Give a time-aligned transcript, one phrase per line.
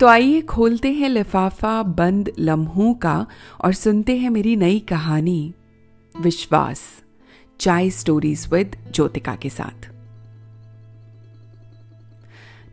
[0.00, 3.26] तो आइए खोलते हैं लिफाफा बंद लम्हों का
[3.64, 5.54] और सुनते हैं मेरी नई कहानी,
[6.20, 7.02] विश्वास,
[7.60, 9.90] चाय स्टोरीज विद ज्योतिका के साथ।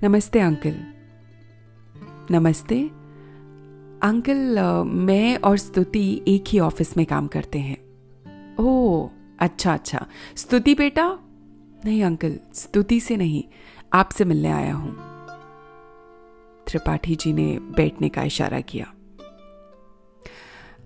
[0.04, 0.76] नमस्ते अंकल।
[2.32, 2.82] नमस्ते।
[4.04, 7.78] अंकल मैं और स्तुति एक ही ऑफ़िस में काम करते हैं।
[8.60, 11.20] ओह अच्छा अच्छा। स्तुति बेटा?
[11.86, 13.44] नहीं अंकल, स्तुति से नहीं,
[13.94, 15.11] आपसे मिलने आया हूँ।
[16.72, 18.86] त्रिपाठी जी ने बैठने का इशारा किया।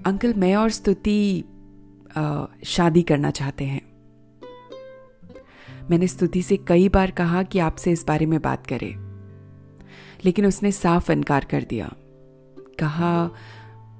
[0.05, 1.43] अंकल, मैं और स्तुति
[2.65, 3.81] शादी करना चाहते हैं।
[5.89, 8.93] मैंने स्तुति से कई बार कहा कि आपसे इस बारे में बात करें,
[10.25, 11.91] लेकिन उसने साफ़ इनकार कर दिया।
[12.79, 13.29] कहा,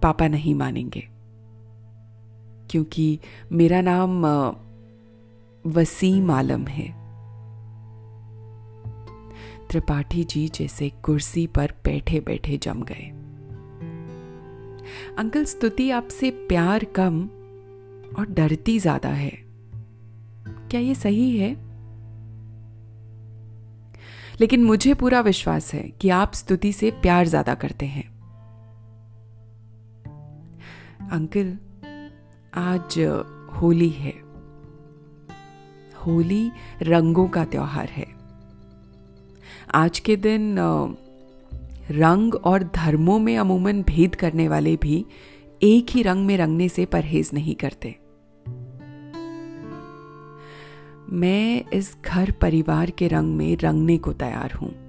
[0.04, 1.08] पापा नहीं मानेंगे,
[2.70, 3.20] क्योंकि
[3.52, 4.26] मेरा नाम
[5.66, 7.05] वसीम आलम है।
[9.70, 13.12] त्रिपाठी जी जैसे कुर्सी पर बैठे बैठे जम गए।
[15.18, 17.22] अंकल, स्तुति आपसे प्यार कम
[18.20, 19.32] और डरती ज़्यादा है।
[20.70, 21.66] क्या ये सही है?
[24.42, 28.16] लेकिन मुझे पूरा विश्वास है कि आप स्तुति से प्यार ज़्यादा करते हैं।
[31.10, 31.58] अंकल,
[32.54, 33.00] आज
[33.62, 34.14] होली है।
[36.06, 38.25] होली रंगों का त्योहार है।
[39.76, 40.58] आज के दिन
[41.92, 45.06] रंग और धर्मों में अमूमन भेद करने वाले भी
[45.64, 47.96] एक ही रंग में रंगने से परहेज नहीं करते।
[51.10, 54.86] मैं इस घर परिवार के रंग में रंगने को तैयार हूँ।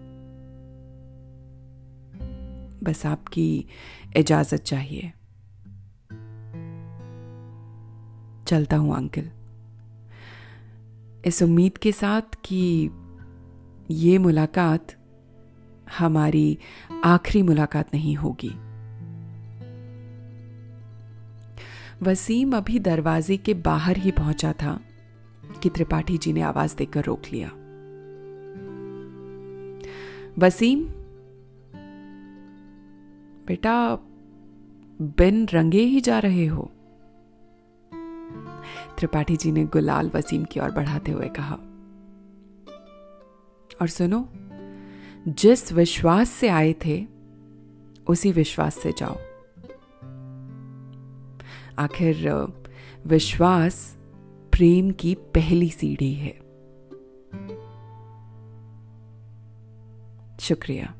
[2.82, 3.66] बस आपकी
[4.16, 5.12] इजाज़त चाहिए।
[8.46, 9.30] चलता हूँ, अंकल।
[11.26, 12.90] इस उम्मीद के साथ कि
[13.90, 14.86] ये मुलाकात
[15.98, 16.58] हमारी
[17.04, 18.50] आखिरी मुलाकात नहीं होगी।
[22.02, 24.80] वसीम अभी दरवाजे के बाहर ही पहुँचा था
[25.62, 27.48] कि त्रिपाठी जी ने आवाज़ देकर रोक लिया।
[30.38, 30.84] वसीम,
[33.46, 33.96] बेटा,
[35.02, 36.70] बिन रंगे ही जा रहे हो।
[38.98, 41.58] त्रिपाठी जी ने गुलाल वसीम की ओर बढ़ाते हुए कहा।
[43.80, 44.28] और सुनो,
[45.28, 47.06] जिस विश्वास से आए थे,
[48.08, 49.16] उसी विश्वास से जाओ।
[51.78, 52.30] आखिर,
[53.06, 53.96] विश्वास
[54.52, 56.38] प्रेम की पहली सीढ़ी है।
[60.40, 60.94] शुक्रिया।